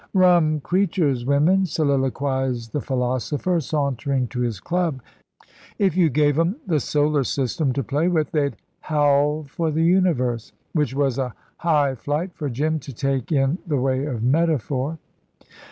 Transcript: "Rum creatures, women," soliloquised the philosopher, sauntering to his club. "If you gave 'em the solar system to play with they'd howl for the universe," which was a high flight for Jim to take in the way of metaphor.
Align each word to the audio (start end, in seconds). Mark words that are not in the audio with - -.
"Rum 0.15 0.61
creatures, 0.61 1.27
women," 1.27 1.67
soliloquised 1.67 2.71
the 2.71 2.81
philosopher, 2.81 3.59
sauntering 3.59 4.27
to 4.29 4.39
his 4.39 4.59
club. 4.59 4.99
"If 5.77 5.95
you 5.95 6.09
gave 6.09 6.39
'em 6.39 6.55
the 6.65 6.79
solar 6.79 7.23
system 7.23 7.71
to 7.73 7.83
play 7.83 8.07
with 8.07 8.31
they'd 8.31 8.55
howl 8.79 9.43
for 9.43 9.69
the 9.69 9.83
universe," 9.83 10.53
which 10.73 10.95
was 10.95 11.19
a 11.19 11.35
high 11.57 11.93
flight 11.93 12.33
for 12.33 12.49
Jim 12.49 12.79
to 12.79 12.91
take 12.91 13.31
in 13.31 13.59
the 13.67 13.77
way 13.77 14.05
of 14.05 14.23
metaphor. 14.23 14.97